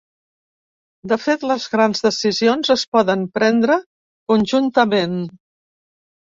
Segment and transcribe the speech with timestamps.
[1.11, 3.79] De fet, les grans decisions es poden prendre
[4.35, 5.17] conjuntament.